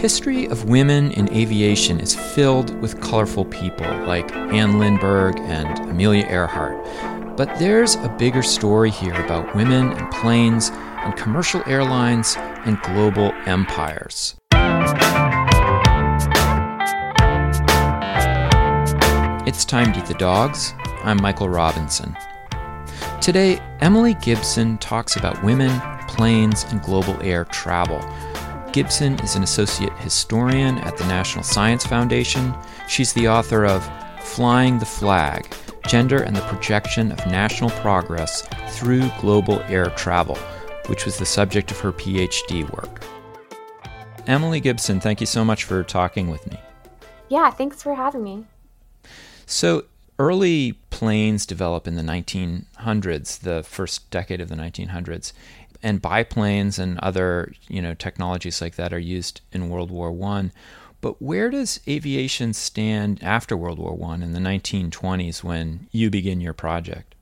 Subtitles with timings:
[0.00, 6.24] history of women in aviation is filled with colorful people like Anne Lindbergh and Amelia
[6.24, 6.82] Earhart.
[7.36, 13.30] But there's a bigger story here about women and planes and commercial airlines and global
[13.44, 14.36] empires.
[19.46, 20.72] It's time to eat the dogs.
[21.04, 22.16] I'm Michael Robinson.
[23.20, 25.78] Today, Emily Gibson talks about women,
[26.08, 28.00] planes, and global air travel.
[28.72, 32.54] Gibson is an associate historian at the National Science Foundation.
[32.88, 33.84] She's the author of
[34.22, 35.52] Flying the Flag
[35.88, 40.36] Gender and the Projection of National Progress Through Global Air Travel,
[40.86, 43.02] which was the subject of her PhD work.
[44.28, 46.60] Emily Gibson, thank you so much for talking with me.
[47.28, 48.44] Yeah, thanks for having me.
[49.46, 55.32] So, early planes develop in the 1900s, the first decade of the 1900s,
[55.82, 60.52] and biplanes and other you know technologies like that are used in World War One.
[61.00, 66.40] But where does aviation stand after World War One in the 1920s when you begin
[66.40, 67.14] your project?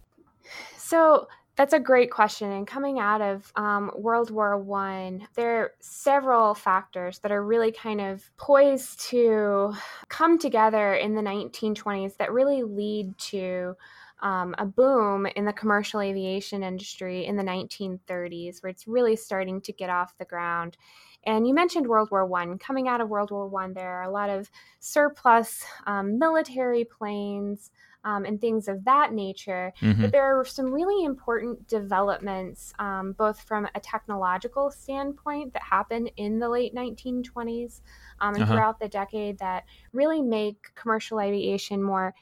[0.77, 2.52] So that's a great question.
[2.52, 7.72] And coming out of um, World War One, there are several factors that are really
[7.72, 9.75] kind of poised to
[10.08, 13.77] come together in the 1920s that really lead to
[14.20, 19.60] um, a boom in the commercial aviation industry in the 1930s, where it's really starting
[19.62, 20.77] to get off the ground.
[21.25, 22.58] And you mentioned World War One.
[22.58, 27.70] Coming out of World War One, there are a lot of surplus um, military planes
[28.05, 29.72] um, and things of that nature.
[29.80, 30.02] Mm-hmm.
[30.02, 36.10] But there are some really important developments, um, both from a technological standpoint, that happened
[36.16, 37.80] in the late 1920s
[38.20, 38.53] um, and uh-huh.
[38.53, 42.14] throughout the decade that really make commercial aviation more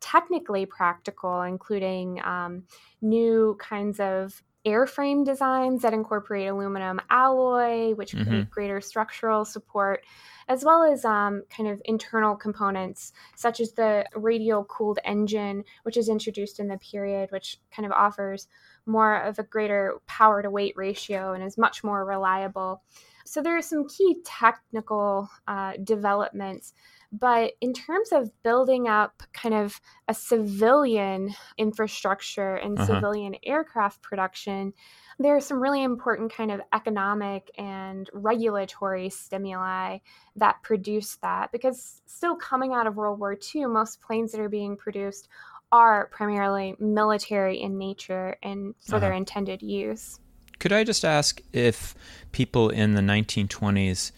[0.00, 2.64] technically practical, including um,
[3.00, 8.28] new kinds of airframe designs that incorporate aluminum alloy, which mm-hmm.
[8.28, 10.04] create greater structural support
[10.48, 15.96] as well as um, kind of internal components such as the radial cooled engine, which
[15.96, 18.48] is introduced in the period, which kind of offers
[18.86, 22.82] more of a greater power to weight ratio and is much more reliable.
[23.26, 26.72] So there are some key technical uh, developments.
[27.10, 32.94] But in terms of building up kind of a civilian infrastructure and uh-huh.
[32.94, 34.74] civilian aircraft production,
[35.18, 39.98] there are some really important kind of economic and regulatory stimuli
[40.36, 44.50] that produce that because still coming out of World War II, most planes that are
[44.50, 45.28] being produced
[45.72, 49.00] are primarily military in nature and for uh-huh.
[49.00, 50.20] their intended use.
[50.58, 51.94] Could I just ask if
[52.32, 54.12] people in the 1920s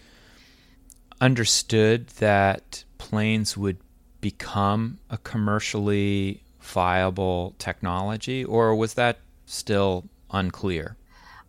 [1.21, 3.79] understood that planes would
[4.21, 10.97] become a commercially viable technology, or was that still unclear?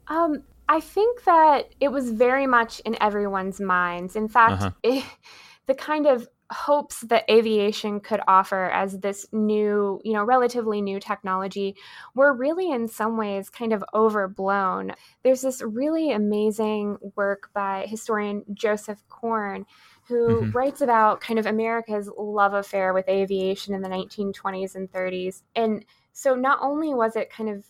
[0.08, 4.16] Um, I think that it was very much in everyone's minds.
[4.16, 4.72] In fact, uh-huh.
[4.84, 5.04] it,
[5.68, 11.00] the kind of hopes that aviation could offer as this new, you know, relatively new
[11.00, 11.76] technology
[12.14, 14.94] were really in some ways kind of overblown.
[15.24, 19.66] There's this really amazing work by historian Joseph Corn
[20.08, 20.52] who mm-hmm.
[20.52, 25.44] writes about kind of America's love affair with aviation in the 1920s and 30s.
[25.56, 27.66] And so not only was it kind of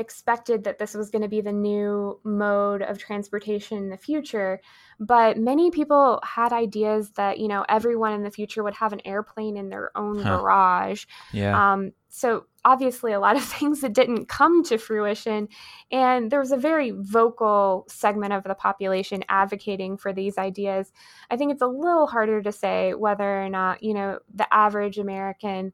[0.00, 4.60] expected that this was going to be the new mode of transportation in the future
[5.00, 9.00] but many people had ideas that you know everyone in the future would have an
[9.06, 10.36] airplane in their own huh.
[10.36, 11.06] garage.
[11.32, 11.72] Yeah.
[11.72, 15.48] Um, so obviously a lot of things that didn't come to fruition
[15.90, 20.92] and there was a very vocal segment of the population advocating for these ideas.
[21.30, 24.98] I think it's a little harder to say whether or not you know the average
[24.98, 25.72] american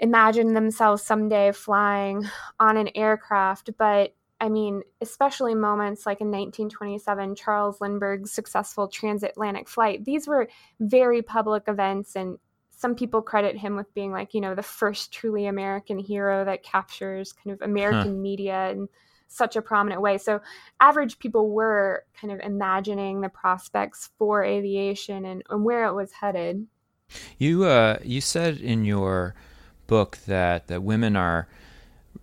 [0.00, 2.24] imagine themselves someday flying
[2.58, 3.70] on an aircraft.
[3.78, 10.48] But I mean, especially moments like in 1927, Charles Lindbergh's successful transatlantic flight, these were
[10.80, 12.16] very public events.
[12.16, 12.38] And
[12.70, 16.62] some people credit him with being like, you know, the first truly American hero that
[16.62, 18.20] captures kind of American huh.
[18.22, 18.88] media in
[19.28, 20.16] such a prominent way.
[20.16, 20.40] So,
[20.80, 26.10] average people were kind of imagining the prospects for aviation and, and where it was
[26.10, 26.66] headed.
[27.38, 29.34] You uh, you said in your
[29.90, 31.48] book that that women are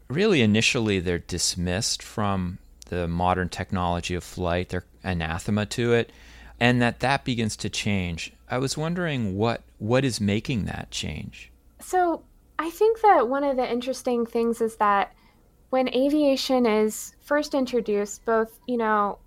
[0.08, 4.70] really initially they're dismissed from the modern technology of flight.
[4.70, 6.14] They're anathema to it,
[6.62, 8.32] and that that begins to change.
[8.50, 11.52] I was wondering what what is making that change.
[11.82, 12.24] So
[12.58, 15.14] I think that one of the interesting things is that
[15.70, 19.20] when aviation is first introduced, both you know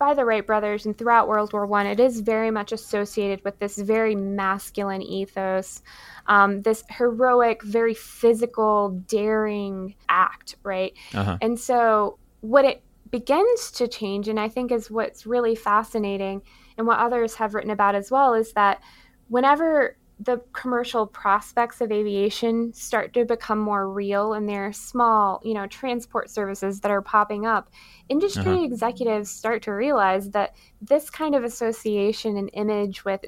[0.00, 3.58] by the Wright brothers and throughout World War One, it is very much associated with
[3.60, 5.82] this very masculine ethos,
[6.26, 10.94] um, this heroic, very physical, daring act, right?
[11.14, 11.36] Uh-huh.
[11.40, 16.42] And so, what it begins to change, and I think is what's really fascinating,
[16.78, 18.82] and what others have written about as well is that
[19.28, 25.40] whenever the commercial prospects of aviation start to become more real and there are small,
[25.42, 27.70] you know, transport services that are popping up,
[28.08, 28.64] industry uh-huh.
[28.64, 33.24] executives start to realize that this kind of association and image with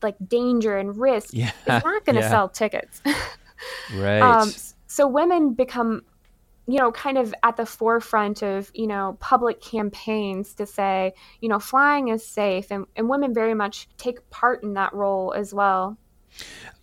[0.00, 1.50] like danger and risk yeah.
[1.66, 2.30] is not going to yeah.
[2.30, 3.02] sell tickets.
[3.96, 4.22] right.
[4.22, 4.52] Um,
[4.86, 6.02] so women become
[6.68, 11.48] you know, kind of at the forefront of, you know, public campaigns to say, you
[11.48, 12.70] know, flying is safe.
[12.70, 15.96] And, and women very much take part in that role as well.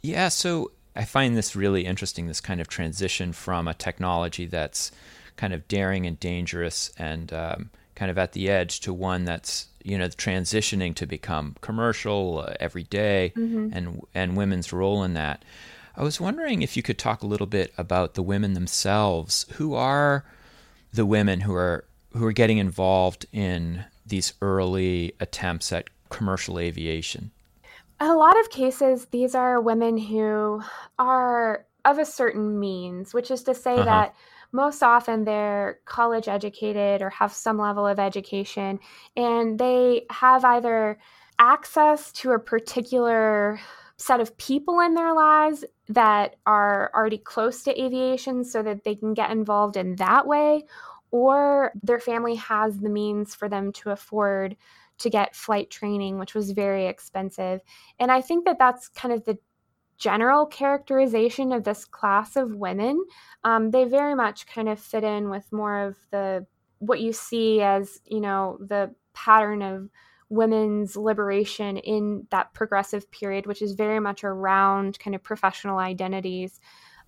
[0.02, 0.30] Yeah.
[0.30, 4.92] So I find this really interesting this kind of transition from a technology that's
[5.36, 9.68] kind of daring and dangerous and um, kind of at the edge to one that's
[9.84, 13.70] you know transitioning to become commercial uh, every day mm-hmm.
[13.74, 15.44] and and women's role in that
[15.98, 19.46] I was wondering if you could talk a little bit about the women themselves.
[19.54, 20.26] Who are
[20.94, 27.32] the women who are who are getting involved in these early attempts at commercial aviation?
[28.00, 30.62] A lot of cases, these are women who
[31.00, 33.86] are of a certain means, which is to say uh-huh.
[33.86, 34.16] that
[34.52, 38.80] most often they're college educated or have some level of education,
[39.16, 40.98] and they have either
[41.40, 43.60] access to a particular
[43.98, 48.96] set of people in their lives that are already close to aviation so that they
[48.96, 50.64] can get involved in that way,
[51.12, 54.58] or their family has the means for them to afford
[55.00, 57.62] to get flight training, which was very expensive.
[58.00, 59.38] And I think that that's kind of the
[59.98, 63.04] general characterization of this class of women.
[63.44, 66.46] Um, they very much kind of fit in with more of the
[66.80, 69.90] what you see as, you know, the pattern of
[70.30, 76.60] women's liberation in that progressive period, which is very much around kind of professional identities.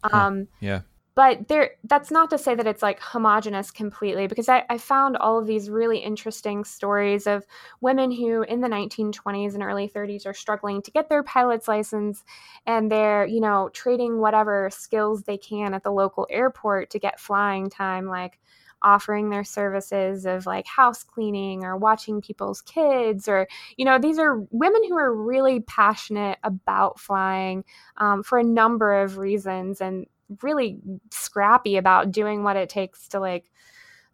[0.04, 0.82] Um, yeah.
[1.18, 5.18] But there, that's not to say that it's like homogenous completely, because I, I found
[5.18, 7.44] all of these really interesting stories of
[7.82, 12.24] women who, in the 1920s and early 30s, are struggling to get their pilot's license,
[12.68, 17.20] and they're, you know, trading whatever skills they can at the local airport to get
[17.20, 18.38] flying time, like
[18.84, 24.20] offering their services of like house cleaning or watching people's kids or you know these
[24.20, 27.64] are women who are really passionate about flying
[27.98, 30.06] um, for a number of reasons and
[30.42, 30.80] really
[31.12, 33.52] scrappy about doing what it takes to like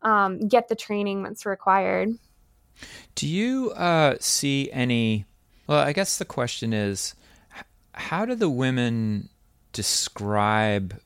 [0.02, 2.10] um, get the training that's required
[3.16, 5.26] do you uh, see any
[5.68, 7.16] well i guess the question is
[7.94, 9.30] how do the women
[9.72, 11.00] describe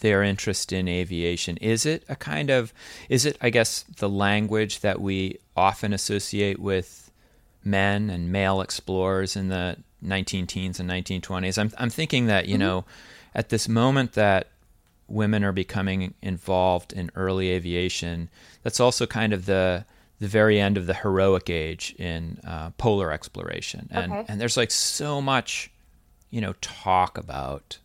[0.00, 1.56] their interest in aviation?
[1.58, 2.72] Is it a kind of,
[3.08, 7.10] is it, I guess, the language that we often associate with
[7.64, 11.58] men and male explorers in the 19 teens and 1920s?
[11.58, 12.60] I'm, I'm thinking that, you mm-hmm.
[12.60, 12.84] know,
[13.36, 14.48] at this moment that
[15.08, 18.30] women are becoming involved in early aviation,
[18.62, 19.84] that's also kind of the,
[20.18, 23.88] the very end of the heroic age in uh, polar exploration.
[23.92, 24.24] And, okay.
[24.26, 25.70] and there's like so much,
[26.30, 27.78] you know, talk about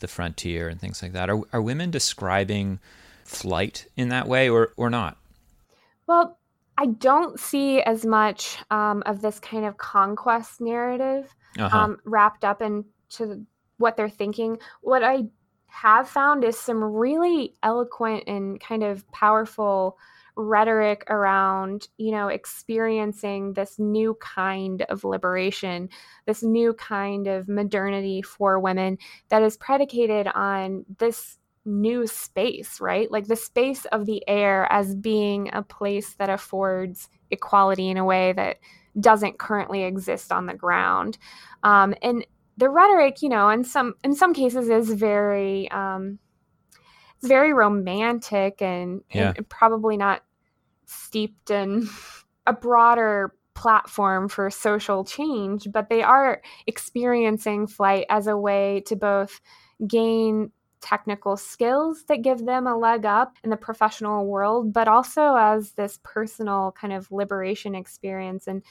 [0.00, 1.30] the frontier and things like that.
[1.30, 2.78] Are, are women describing
[3.24, 5.16] flight in that way or, or not?
[6.06, 6.38] Well,
[6.76, 11.76] I don't see as much um, of this kind of conquest narrative uh-huh.
[11.76, 13.46] um, wrapped up into
[13.80, 14.58] what they're thinking.
[14.82, 15.24] What I
[15.66, 19.96] have found is some really eloquent and kind of powerful
[20.36, 25.88] rhetoric around, you know, experiencing this new kind of liberation,
[26.26, 33.10] this new kind of modernity for women that is predicated on this new space, right?
[33.10, 38.04] Like the space of the air as being a place that affords equality in a
[38.04, 38.58] way that
[38.98, 41.18] doesn't currently exist on the ground.
[41.62, 42.24] Um, and
[42.60, 46.18] the rhetoric, you know, in some in some cases is very um,
[47.20, 49.34] it's very romantic and, yeah.
[49.36, 50.22] and probably not
[50.86, 51.88] steeped in
[52.46, 58.96] a broader platform for social change, but they are experiencing flight as a way to
[58.96, 59.40] both
[59.86, 60.50] gain
[60.80, 65.72] technical skills that give them a leg up in the professional world, but also as
[65.72, 68.46] this personal kind of liberation experience.
[68.46, 68.62] And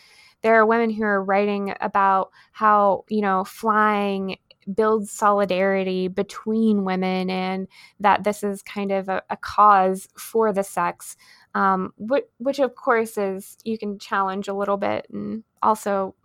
[0.42, 4.38] there are women who are writing about how, you know, flying
[4.74, 7.68] builds solidarity between women and
[8.00, 11.16] that this is kind of a, a cause for the sex
[11.56, 16.16] um, which, which of course is you can challenge a little bit and also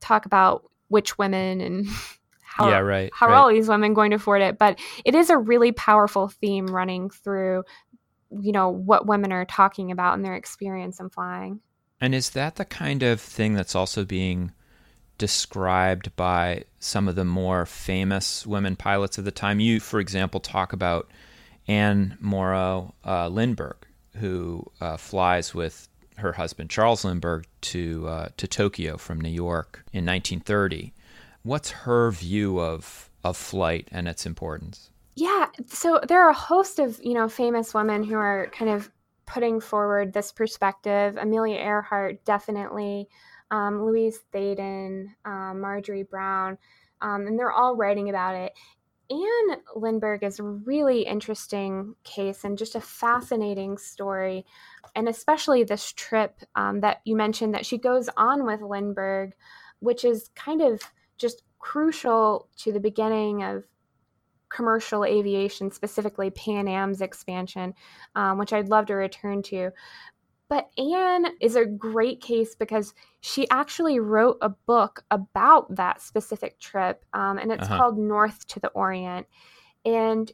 [0.00, 1.86] talk about which women and
[2.42, 3.34] how, yeah, right, how right.
[3.34, 6.66] are all these women going to afford it but it is a really powerful theme
[6.66, 7.62] running through
[8.30, 11.60] you know what women are talking about in their experience in flying
[12.00, 14.52] and is that the kind of thing that's also being
[15.18, 20.40] described by some of the more famous women pilots of the time you for example
[20.40, 21.10] talk about
[21.68, 25.88] anne morrow uh, lindbergh who uh, flies with
[26.20, 30.92] her husband Charles Lindbergh to uh, to Tokyo from New York in 1930.
[31.42, 34.90] What's her view of of flight and its importance?
[35.16, 38.90] Yeah, so there are a host of you know famous women who are kind of
[39.30, 41.16] putting forward this perspective.
[41.16, 43.08] Amelia Earhart definitely,
[43.52, 46.58] um, Louise Thaden, um, Marjorie Brown,
[47.00, 48.52] um, and they're all writing about it.
[49.08, 54.44] Anne Lindbergh is a really interesting case and just a fascinating story,
[54.94, 59.32] and especially this trip um, that you mentioned that she goes on with Lindbergh,
[59.78, 60.80] which is kind of
[61.18, 63.64] just crucial to the beginning of
[64.50, 67.74] commercial aviation, specifically Pan Am's expansion,
[68.14, 69.70] um, which I'd love to return to.
[70.48, 76.58] But Anne is a great case because she actually wrote a book about that specific
[76.58, 77.76] trip, um, and it's uh-huh.
[77.76, 79.28] called North to the Orient.
[79.84, 80.30] And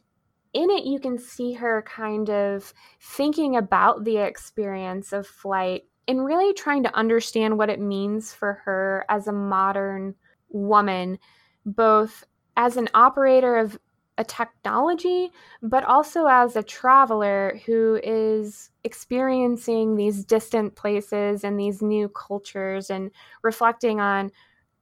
[0.53, 6.25] in it, you can see her kind of thinking about the experience of flight and
[6.25, 10.15] really trying to understand what it means for her as a modern
[10.49, 11.19] woman,
[11.65, 12.23] both
[12.55, 13.77] as an operator of
[14.17, 15.31] a technology,
[15.61, 22.89] but also as a traveler who is experiencing these distant places and these new cultures
[22.89, 23.11] and
[23.43, 24.31] reflecting on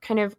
[0.01, 0.35] kind of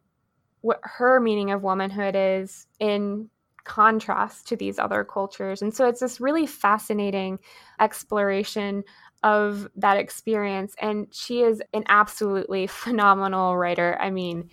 [0.63, 3.29] what her meaning of womanhood is in
[3.65, 5.61] contrast to these other cultures.
[5.61, 7.39] And so it's this really fascinating
[7.81, 8.85] exploration
[9.23, 10.75] of that experience.
[10.81, 13.99] And she is an absolutely phenomenal writer.
[14.01, 14.51] I mean,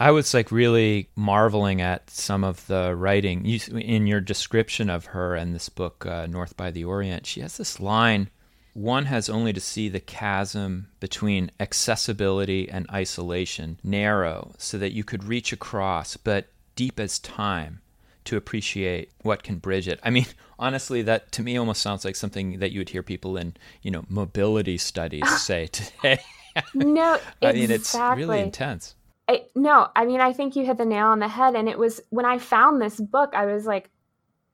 [0.00, 5.04] I was like really marveling at some of the writing you, in your description of
[5.06, 7.26] her and this book, uh, North by the Orient.
[7.26, 8.30] She has this line
[8.72, 15.04] one has only to see the chasm between accessibility and isolation narrow so that you
[15.04, 17.80] could reach across, but deep as time
[18.24, 19.98] to appreciate what can bridge it.
[20.02, 20.26] I mean,
[20.58, 23.90] honestly, that to me almost sounds like something that you would hear people in, you
[23.90, 26.20] know, mobility studies say today.
[26.74, 28.94] no, I mean, it's really intense.
[29.30, 31.54] I, no, I mean, I think you hit the nail on the head.
[31.54, 33.88] And it was when I found this book, I was like,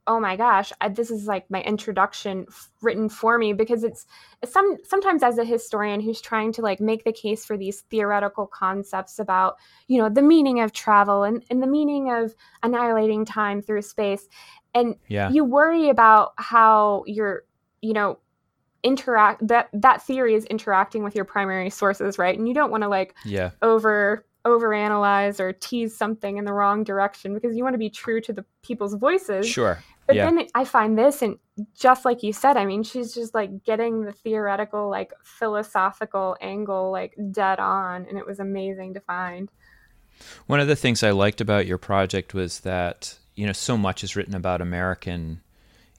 [0.06, 4.04] oh my gosh, I, this is like my introduction f- written for me because it's,
[4.42, 7.80] it's some sometimes as a historian who's trying to like make the case for these
[7.90, 9.56] theoretical concepts about
[9.88, 14.28] you know the meaning of travel and, and the meaning of annihilating time through space
[14.75, 15.28] and yeah.
[15.30, 17.42] you worry about how you're
[17.80, 18.18] you know
[18.85, 22.85] interact that that theory is interacting with your primary sources right and you don't want
[22.85, 27.74] to like yeah over overanalyze or tease something in the wrong direction because you want
[27.74, 29.46] to be true to the people's voices.
[29.46, 29.82] Sure.
[30.06, 30.30] But yeah.
[30.30, 31.36] then I find this, and
[31.76, 36.92] just like you said, I mean, she's just like getting the theoretical, like philosophical angle,
[36.92, 38.06] like dead on.
[38.08, 39.50] And it was amazing to find.
[40.46, 44.04] One of the things I liked about your project was that, you know, so much
[44.04, 45.40] is written about American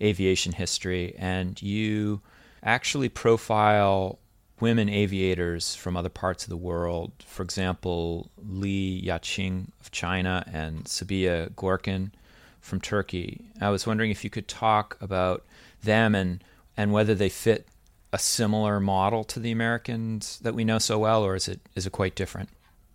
[0.02, 2.22] aviation history, and you
[2.64, 4.20] actually profile
[4.60, 7.12] women aviators from other parts of the world.
[7.26, 12.12] For example, Li Yaqing of China and Sabiha Gökçen
[12.60, 13.46] from Turkey.
[13.62, 15.46] I was wondering if you could talk about
[15.84, 16.44] them and,
[16.76, 17.68] and whether they fit
[18.12, 21.86] a similar model to the Americans that we know so well, or is it is
[21.86, 22.50] it quite different?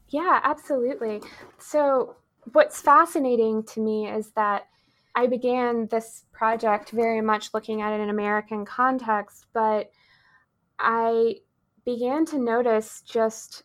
[0.08, 1.22] Yeah, absolutely.
[1.58, 2.16] So
[2.52, 4.68] what's fascinating to me is that
[5.14, 9.90] I began this project very much looking at it in an American context, but
[10.78, 11.36] I
[11.84, 13.64] began to notice just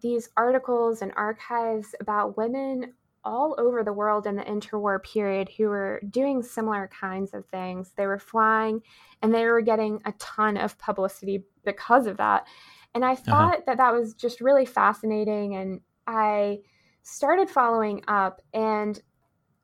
[0.00, 2.94] these articles and archives about women
[3.24, 7.92] all over the world in the interwar period who were doing similar kinds of things.
[7.96, 8.82] They were flying
[9.22, 12.46] and they were getting a ton of publicity because of that.
[12.94, 13.22] And I uh-huh.
[13.24, 13.62] thought uh-huh.
[13.66, 15.56] that that was just really fascinating.
[15.56, 16.58] And I
[17.02, 18.42] started following up.
[18.52, 19.00] And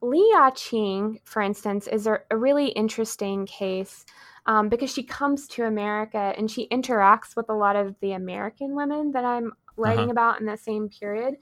[0.00, 4.07] Li Yaqing, for instance, is a, a really interesting case
[4.47, 8.75] um, because she comes to America and she interacts with a lot of the American
[8.75, 10.12] women that I'm writing uh-huh.
[10.12, 11.37] about in the same period.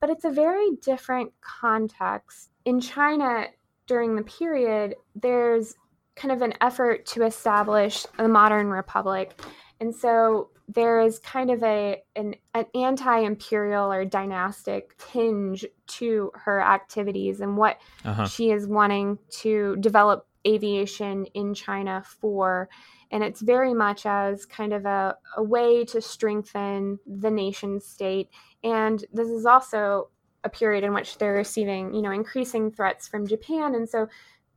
[0.00, 2.50] But it's a very different context.
[2.64, 3.46] In China,
[3.86, 5.74] during the period, there's
[6.16, 9.40] kind of an effort to establish a modern republic.
[9.80, 16.60] And so there is kind of a an, an anti-imperial or dynastic tinge to her
[16.60, 18.26] activities and what uh-huh.
[18.26, 22.68] she is wanting to develop aviation in China for.
[23.10, 28.28] And it's very much as kind of a, a way to strengthen the nation state.
[28.62, 30.10] And this is also
[30.44, 33.74] a period in which they're receiving, you know, increasing threats from Japan.
[33.74, 34.08] And so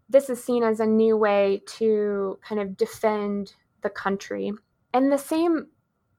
[0.09, 4.53] this is seen as a new way to kind of defend the country.
[4.93, 5.67] And the same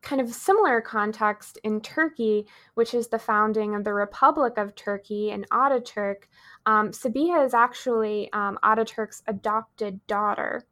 [0.05, 5.31] kind of similar context in Turkey, which is the founding of the Republic of Turkey
[5.31, 6.29] and Ataturk,
[6.67, 10.67] um, Sabiha is actually um, Ataturk's adopted daughter.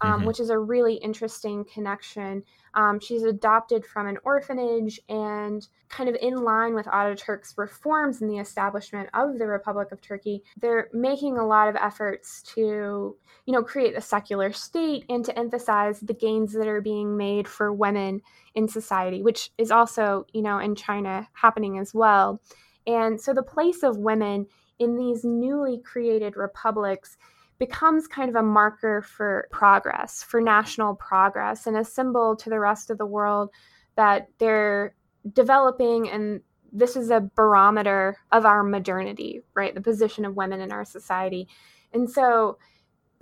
[0.00, 0.26] um, mm-hmm.
[0.26, 2.42] which is a really interesting connection.
[2.74, 8.28] Um, she's adopted from an orphanage and kind of in line with Ataturk's reforms in
[8.28, 10.42] the establishment of the Republic of Turkey.
[10.60, 13.16] They're making a lot of efforts to,
[13.46, 17.46] you know, create a secular state and to emphasize the gains that are being made
[17.46, 18.22] for women
[18.54, 22.40] in society, which is also, you know, in China happening as well.
[22.86, 24.46] And so the place of women
[24.78, 27.16] in these newly created republics
[27.58, 32.58] becomes kind of a marker for progress, for national progress, and a symbol to the
[32.58, 33.50] rest of the world
[33.96, 34.94] that they're
[35.32, 36.40] developing and
[36.74, 39.74] this is a barometer of our modernity, right?
[39.74, 41.46] The position of women in our society.
[41.92, 42.58] And so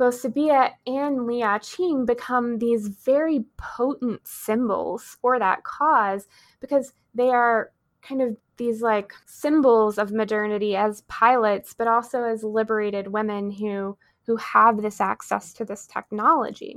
[0.03, 6.27] both Sabiha and Li Yaqing become these very potent symbols for that cause
[6.61, 7.71] because they are
[8.03, 13.97] kind of these like symbols of modernity as pilots, but also as liberated women who
[14.27, 16.75] who have this access to this technology.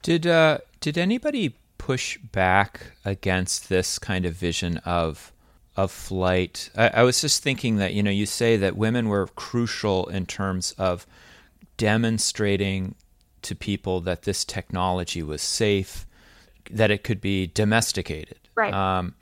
[0.00, 5.30] Did uh, did anybody push back against this kind of vision of
[5.76, 6.70] of flight?
[6.74, 10.24] I, I was just thinking that you know you say that women were crucial in
[10.24, 11.06] terms of
[11.76, 12.94] demonstrating
[13.42, 16.06] to people that this technology was safe,
[16.70, 18.38] that it could be domesticated.
[18.54, 18.74] Right.
[18.74, 19.14] Um,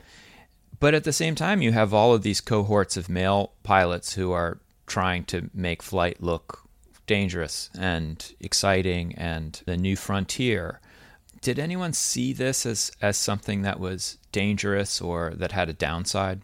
[0.79, 4.31] but at the same time, you have all of these cohorts of male pilots who
[4.31, 6.67] are trying to make flight look
[7.07, 10.79] dangerous and exciting and the new frontier.
[11.41, 16.41] Did anyone see this as, as something that was dangerous or that had a downside?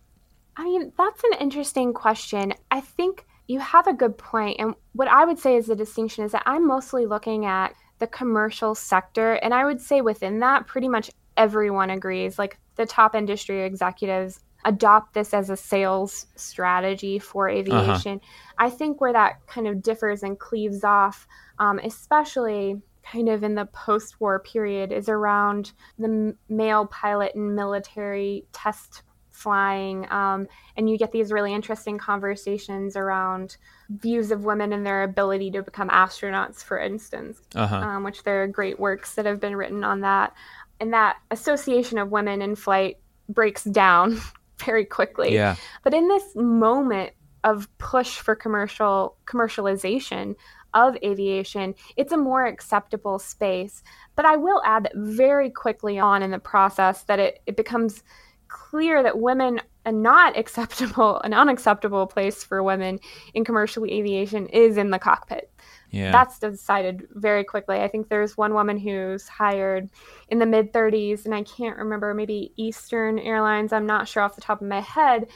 [0.55, 2.53] I mean, that's an interesting question.
[2.69, 4.57] I think you have a good point.
[4.59, 8.07] And what I would say is the distinction is that I'm mostly looking at the
[8.07, 9.33] commercial sector.
[9.33, 12.39] And I would say within that, pretty much everyone agrees.
[12.39, 17.59] Like the top industry executives adopt this as a sales strategy for uh-huh.
[17.59, 18.13] aviation.
[18.17, 18.67] Uh-huh.
[18.67, 21.27] I think where that kind of differs and cleaves off,
[21.59, 27.55] um, especially kind of in the post war period, is around the male pilot and
[27.55, 29.03] military test
[29.41, 30.09] flying.
[30.11, 33.57] Um, and you get these really interesting conversations around
[33.89, 37.75] views of women and their ability to become astronauts, for instance, uh-huh.
[37.75, 40.33] um, which there are great works that have been written on that.
[40.79, 44.19] And that association of women in flight breaks down
[44.65, 45.33] very quickly.
[45.33, 45.55] Yeah.
[45.83, 50.35] But in this moment of push for commercial commercialization
[50.73, 53.83] of aviation, it's a more acceptable space.
[54.15, 58.03] But I will add that very quickly on in the process that it, it becomes
[58.51, 62.99] clear that women a not acceptable an unacceptable place for women
[63.33, 65.51] in commercial aviation is in the cockpit
[65.91, 66.11] yeah.
[66.11, 67.81] That's decided very quickly.
[67.81, 69.89] I think there's one woman who's hired
[70.29, 74.35] in the mid 30s, and I can't remember, maybe Eastern Airlines, I'm not sure off
[74.35, 75.27] the top of my head.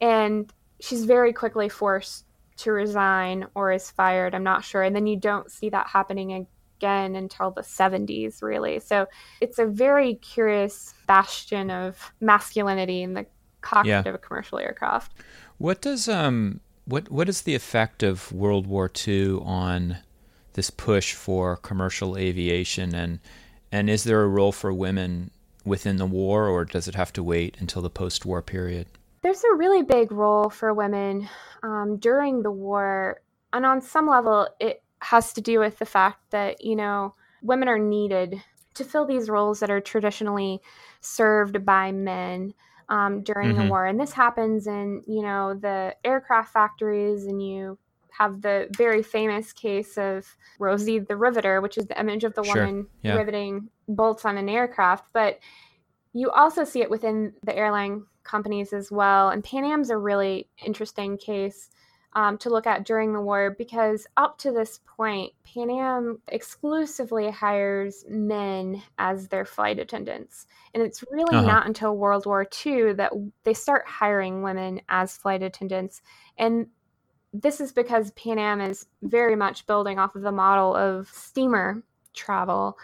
[0.00, 4.34] And she's very quickly forced to resign or is fired.
[4.34, 4.82] I'm not sure.
[4.82, 6.32] And then you don't see that happening
[6.80, 8.80] again until the 70s, really.
[8.80, 9.06] So
[9.40, 13.26] it's a very curious bastion of masculinity in the
[13.60, 14.00] cockpit yeah.
[14.00, 15.12] of a commercial aircraft.
[15.58, 19.98] What does um what what is the effect of World War II on
[20.54, 23.20] this push for commercial aviation and
[23.70, 25.30] and is there a role for women
[25.64, 28.86] within the war or does it have to wait until the post-war period?
[29.22, 31.28] There's a really big role for women
[31.62, 33.20] um, during the war,
[33.52, 37.68] and on some level, it has to do with the fact that you know women
[37.68, 38.42] are needed
[38.74, 40.60] to fill these roles that are traditionally
[41.00, 42.54] served by men
[42.88, 43.64] um, during mm-hmm.
[43.64, 43.86] the war.
[43.86, 47.78] And this happens in, you know, the aircraft factories, and you
[48.10, 50.26] have the very famous case of
[50.58, 52.56] Rosie the Riveter, which is the image of the sure.
[52.56, 53.14] woman yeah.
[53.14, 55.06] riveting bolts on an aircraft.
[55.12, 55.38] But
[56.12, 59.30] you also see it within the airline companies as well.
[59.30, 61.70] And Pan Am's a really interesting case
[62.14, 67.30] um, to look at during the war because up to this point, Pan Am exclusively
[67.30, 70.46] hires men as their flight attendants.
[70.74, 71.46] And it's really uh-huh.
[71.46, 73.12] not until World War II that
[73.44, 76.02] they start hiring women as flight attendants.
[76.36, 76.66] And
[77.32, 81.82] this is because Pan Am is very much building off of the model of steamer
[82.12, 82.76] travel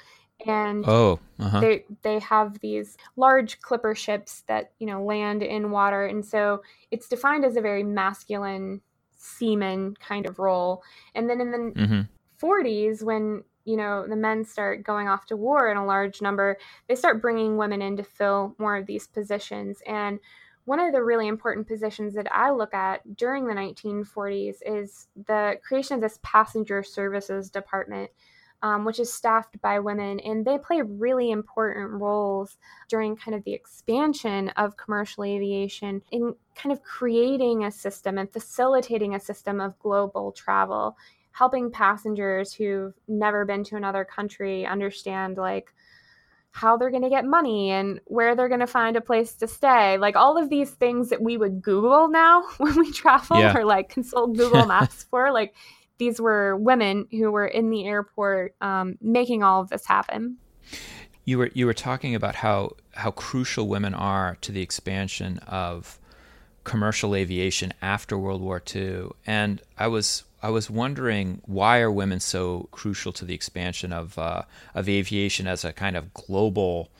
[0.46, 1.60] and oh, uh-huh.
[1.60, 6.62] they they have these large clipper ships that you know land in water and so
[6.90, 8.80] it's defined as a very masculine
[9.26, 10.82] seaman kind of role.
[11.14, 12.46] And then in the mm-hmm.
[12.46, 16.56] 40s, when you know the men start going off to war in a large number,
[16.88, 19.82] they start bringing women in to fill more of these positions.
[19.86, 20.20] And
[20.64, 25.58] one of the really important positions that I look at during the 1940s is the
[25.66, 28.10] creation of this passenger services department
[28.62, 32.56] um, which is staffed by women, and they play really important roles
[32.88, 38.32] during kind of the expansion of commercial aviation in kind of creating a system and
[38.32, 40.96] facilitating a system of global travel.
[41.32, 45.74] helping passengers who've never been to another country understand like
[46.56, 49.46] how they're going to get money and where they're going to find a place to
[49.46, 49.98] stay.
[49.98, 53.54] Like all of these things that we would Google now when we travel yeah.
[53.54, 55.54] or like consult Google Maps for, like
[55.98, 60.36] these were women who were in the airport um, making all of this happen.
[61.24, 65.98] You were you were talking about how how crucial women are to the expansion of
[66.64, 72.20] commercial aviation after World War II, and I was I was wondering why are women
[72.20, 74.42] so crucial to the expansion of uh,
[74.74, 76.90] of aviation as a kind of global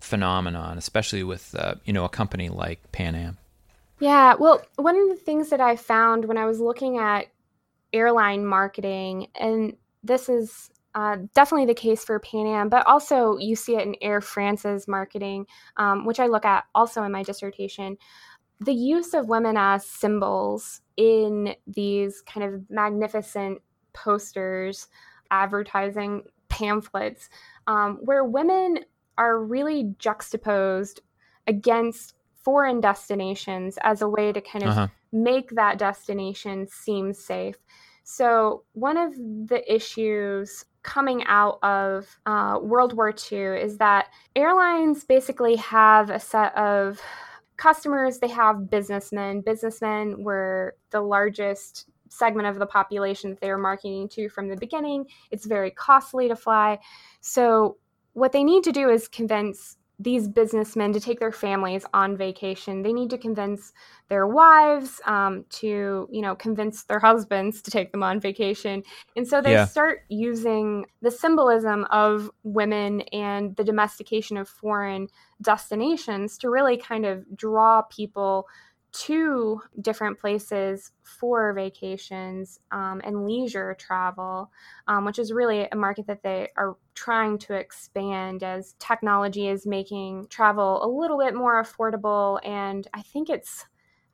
[0.00, 3.38] phenomenon, especially with uh, you know a company like Pan Am.
[4.00, 7.26] Yeah, well, one of the things that I found when I was looking at
[7.94, 13.56] airline marketing, and this is uh, definitely the case for Pan Am, but also you
[13.56, 17.96] see it in Air France's marketing, um, which I look at also in my dissertation.
[18.60, 23.60] The use of women as symbols in these kind of magnificent
[23.92, 24.88] posters,
[25.30, 27.28] advertising pamphlets,
[27.66, 28.80] um, where women
[29.18, 31.00] are really juxtaposed
[31.46, 34.88] against foreign destinations as a way to kind of uh-huh.
[35.12, 37.56] make that destination seem safe.
[38.04, 45.04] So, one of the issues coming out of uh, World War II is that airlines
[45.04, 47.00] basically have a set of
[47.56, 49.40] customers, they have businessmen.
[49.40, 54.56] Businessmen were the largest segment of the population that they were marketing to from the
[54.56, 55.06] beginning.
[55.30, 56.78] It's very costly to fly.
[57.20, 57.78] So,
[58.12, 62.82] what they need to do is convince these businessmen to take their families on vacation.
[62.82, 63.72] They need to convince
[64.08, 68.82] their wives um, to, you know, convince their husbands to take them on vacation.
[69.16, 69.66] And so they yeah.
[69.66, 75.08] start using the symbolism of women and the domestication of foreign
[75.40, 78.48] destinations to really kind of draw people
[78.94, 84.50] to different places for vacations um, and leisure travel,
[84.86, 89.66] um, which is really a market that they are trying to expand as technology is
[89.66, 92.38] making travel a little bit more affordable.
[92.46, 93.66] And I think it's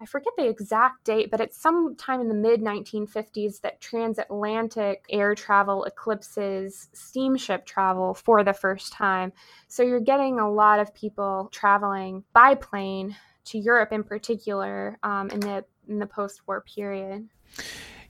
[0.03, 5.35] I forget the exact date, but it's sometime in the mid 1950s that transatlantic air
[5.35, 9.31] travel eclipses steamship travel for the first time.
[9.69, 13.14] So you're getting a lot of people traveling by plane
[13.51, 17.29] to Europe in particular um, in the in the post-war period.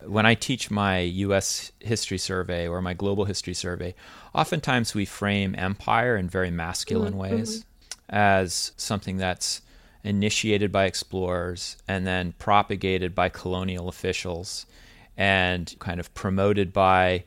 [0.04, 1.72] When I teach my U.S.
[1.80, 3.94] history survey or my global history survey,
[4.34, 7.36] oftentimes we frame empire in very masculine mm-hmm.
[7.36, 7.64] ways
[8.08, 9.62] as something that's
[10.02, 14.66] initiated by explorers and then propagated by colonial officials
[15.16, 17.22] and kind of promoted by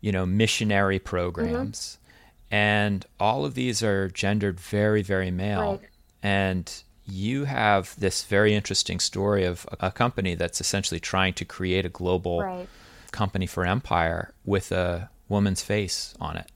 [0.00, 2.54] you know missionary programs mm-hmm.
[2.54, 5.80] and all of these are gendered very very male right.
[6.22, 11.84] and you have this very interesting story of a company that's essentially trying to create
[11.84, 12.68] a global right.
[13.12, 16.50] company for empire with a woman's face on it.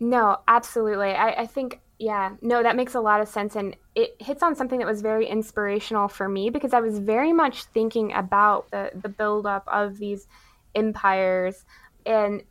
[0.00, 1.12] No, absolutely.
[1.12, 3.54] I, I, think, yeah, no, that makes a lot of sense.
[3.54, 7.32] And it hits on something that was very inspirational for me because I was very
[7.32, 10.26] much thinking about the, the buildup of these
[10.74, 11.64] empires
[12.04, 12.42] and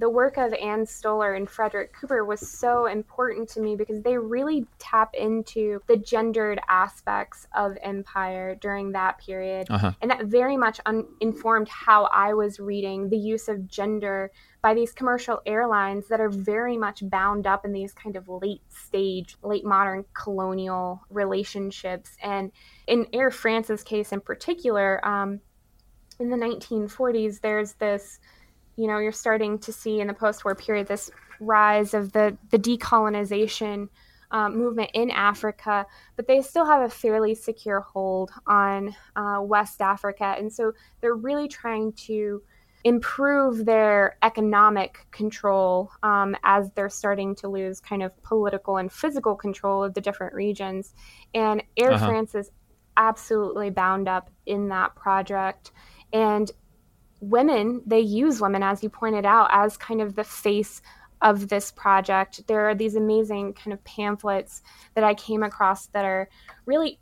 [0.00, 4.16] the work of Ann Stoler and Frederick Cooper was so important to me because they
[4.16, 9.66] really tap into the gendered aspects of empire during that period.
[9.68, 9.92] Uh-huh.
[10.00, 14.32] And that very much un- informed how I was reading the use of gender
[14.62, 18.62] by these commercial airlines that are very much bound up in these kind of late
[18.70, 22.16] stage, late modern colonial relationships.
[22.22, 22.52] And
[22.86, 25.40] in Air France's case in particular, um,
[26.18, 28.18] in the 1940s, there's this
[28.80, 32.58] you know you're starting to see in the post-war period this rise of the the
[32.58, 33.88] decolonization
[34.32, 39.80] um, movement in Africa, but they still have a fairly secure hold on uh, West
[39.80, 42.42] Africa, and so they're really trying to
[42.84, 49.34] improve their economic control um, as they're starting to lose kind of political and physical
[49.34, 50.94] control of the different regions.
[51.34, 52.06] And Air uh-huh.
[52.06, 52.50] France is
[52.96, 55.72] absolutely bound up in that project.
[56.12, 56.50] And
[57.20, 60.82] women, they use women, as you pointed out, as kind of the face
[61.22, 62.46] of this project.
[62.46, 64.62] There are these amazing kind of pamphlets
[64.94, 66.28] that I came across that are
[66.66, 66.98] really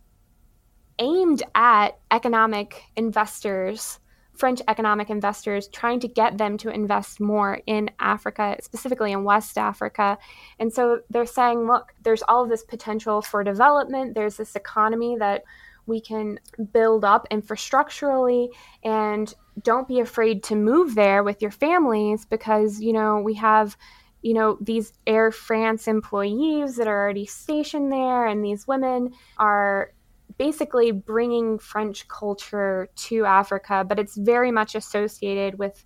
[0.98, 4.00] aimed at economic investors,
[4.34, 9.58] French economic investors, trying to get them to invest more in Africa, specifically in West
[9.58, 10.18] Africa.
[10.58, 15.16] And so they're saying, look, there's all of this potential for development, there's this economy
[15.18, 15.44] that
[15.86, 16.38] we can
[16.72, 18.48] build up infrastructurally
[18.84, 23.76] and don't be afraid to move there with your families because you know we have
[24.22, 29.92] you know these air france employees that are already stationed there and these women are
[30.38, 35.84] basically bringing french culture to africa but it's very much associated with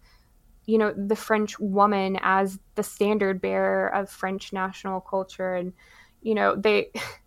[0.66, 5.72] you know the French woman as the standard bearer of French national culture, and
[6.22, 6.90] you know they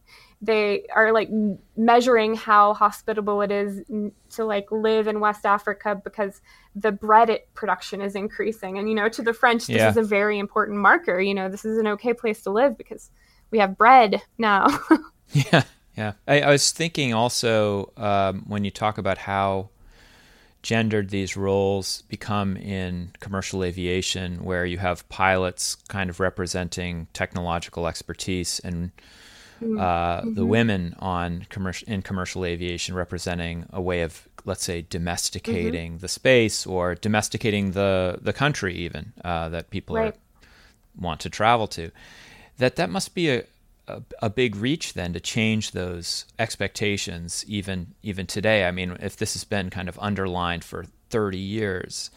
[0.46, 1.30] they are like
[1.76, 3.82] measuring how hospitable it is
[4.30, 6.42] to like live in West Africa because
[6.76, 9.90] the bread it production is increasing, and you know to the French this yeah.
[9.90, 11.20] is a very important marker.
[11.20, 13.10] You know this is an okay place to live because
[13.52, 14.68] we have bread now.
[15.32, 15.64] yeah,
[15.98, 16.14] yeah.
[16.28, 19.70] I, I, was thinking also um, when you talk about how
[20.62, 27.88] gendered these roles become in commercial aviation, where you have pilots kind of representing technological
[27.88, 28.92] expertise and
[29.62, 29.80] mm-hmm.
[29.80, 30.48] uh, the mm-hmm.
[30.48, 36.00] women on commercial in commercial aviation representing a way of let's say domesticating mm-hmm.
[36.00, 40.14] the space or domesticating the the country even uh, that people right.
[40.14, 40.18] are,
[41.00, 41.92] want to travel to
[42.58, 43.44] that that must be a,
[43.88, 48.66] a, a big reach then to change those expectations even even today.
[48.66, 52.10] I mean, if this has been kind of underlined for 30 years,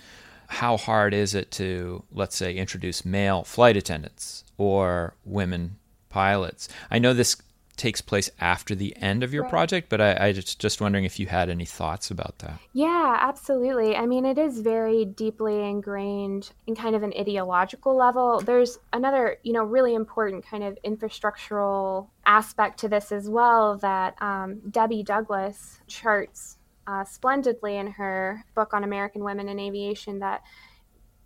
[0.49, 5.78] how hard is it to let's say introduce male flight attendants or women
[6.11, 6.69] pilots?
[6.91, 7.37] I know this
[7.79, 9.51] takes place after the end of your right.
[9.51, 12.59] project, but I, I just just wondering if you had any thoughts about that.
[12.73, 13.97] Yeah, absolutely.
[13.97, 18.41] I mean, it is very deeply ingrained in kind of an ideological level.
[18.41, 24.21] There's another, you know, really important kind of infrastructural aspect to this as well that
[24.21, 30.43] um, Debbie Douglas charts uh, splendidly in her book on American women in aviation that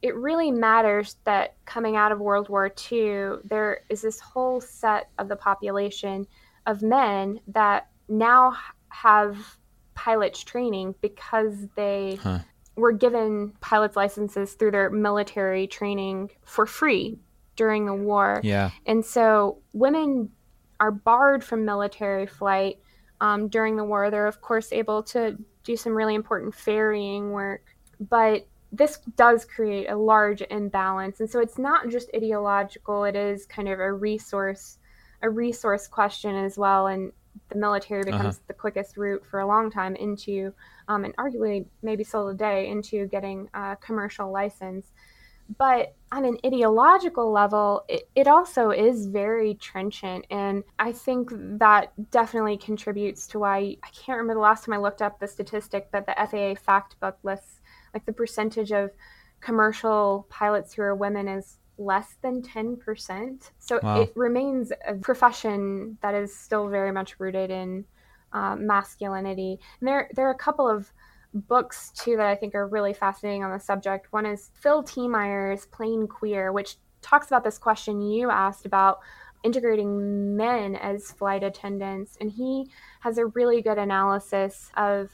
[0.03, 5.09] it really matters that coming out of World War II, there is this whole set
[5.19, 6.27] of the population
[6.67, 8.57] of men that now
[8.89, 9.39] have
[9.95, 12.41] pilots training because they huh.
[12.77, 17.19] were given pilots licenses through their military training for free
[17.55, 18.41] during the war.
[18.43, 18.71] Yeah.
[18.87, 20.31] And so women
[20.81, 22.79] are barred from military flight
[23.21, 24.11] um, during the war.
[24.11, 27.77] They're, of course, able to do some really important ferrying work.
[28.01, 31.21] But this does create a large imbalance.
[31.21, 34.79] And so it's not just ideological, it is kind of a resource
[35.23, 37.13] a resource question as well, and
[37.49, 38.45] the military becomes uh-huh.
[38.49, 40.53] the quickest route for a long time into,
[40.89, 44.93] um, and arguably maybe still today, into getting a commercial license.
[45.59, 50.25] But on an ideological level, it, it also is very trenchant.
[50.31, 54.79] And I think that definitely contributes to why I can't remember the last time I
[54.79, 57.61] looked up the statistic, but the FAA fact book lists
[57.95, 58.91] like the percentage of
[59.41, 63.51] commercial pilots who are women is less than 10%.
[63.59, 64.01] So wow.
[64.01, 67.85] it remains a profession that is still very much rooted in
[68.33, 69.59] uh, masculinity.
[69.81, 70.93] And there, there are a couple of
[71.35, 74.13] books too that I think are really fascinating on the subject.
[74.13, 79.01] One is Phil Tiemeyer's Plane Queer, which talks about this question you asked about
[79.43, 82.17] integrating men as flight attendants.
[82.21, 82.69] And he
[83.01, 85.11] has a really good analysis of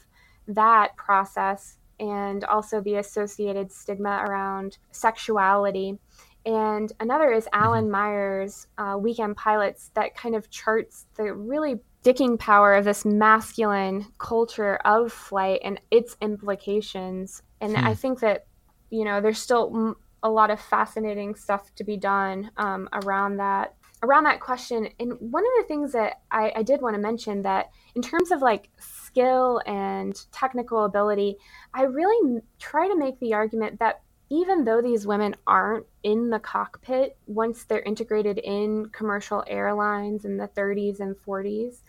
[0.47, 5.99] that process and also the associated stigma around sexuality.
[6.45, 7.63] And another is mm-hmm.
[7.63, 13.03] Alan Meyer's uh, Weekend Pilots that kind of charts the really dicking power of this
[13.05, 17.41] masculine culture of flight and its implications.
[17.59, 17.83] And hmm.
[17.83, 18.45] I think that,
[18.89, 23.75] you know, there's still a lot of fascinating stuff to be done um, around that
[24.01, 27.41] around that question and one of the things that I, I did want to mention
[27.41, 31.35] that in terms of like skill and technical ability
[31.73, 36.39] i really try to make the argument that even though these women aren't in the
[36.39, 41.81] cockpit once they're integrated in commercial airlines in the 30s and 40s,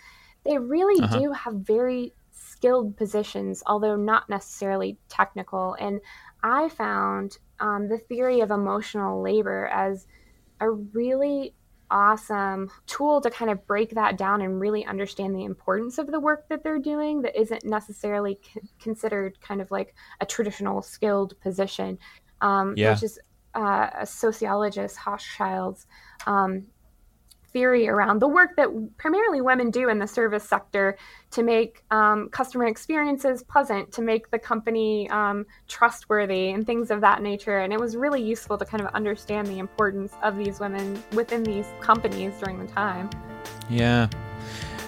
[0.44, 1.18] they really uh-huh.
[1.18, 5.77] do have very skilled positions, although not necessarily technical.
[5.79, 6.01] And
[6.42, 10.07] I found um, the theory of emotional labor as
[10.61, 11.55] a really
[11.90, 16.20] awesome tool to kind of break that down and really understand the importance of the
[16.20, 21.38] work that they're doing that isn't necessarily c- considered kind of like a traditional skilled
[21.40, 21.98] position
[22.40, 22.92] um, yeah.
[22.92, 23.18] which is
[23.55, 25.87] uh, a sociologist, Hochschild's
[26.26, 26.66] um,
[27.53, 30.97] theory around the work that primarily women do in the service sector
[31.31, 37.01] to make um, customer experiences pleasant, to make the company um, trustworthy, and things of
[37.01, 37.59] that nature.
[37.59, 41.43] And it was really useful to kind of understand the importance of these women within
[41.43, 43.11] these companies during the time.
[43.69, 44.09] Yeah.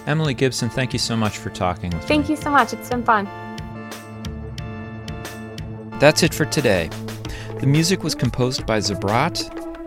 [0.05, 2.27] Emily Gibson, thank you so much for talking with thank me.
[2.27, 2.73] Thank you so much.
[2.73, 3.25] It's been fun.
[5.99, 6.89] That's it for today.
[7.59, 9.62] The music was composed by Zabrat.